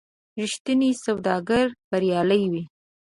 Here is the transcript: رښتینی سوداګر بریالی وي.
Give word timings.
رښتینی 0.41 0.91
سوداګر 1.03 1.65
بریالی 1.89 2.43
وي. 2.51 2.63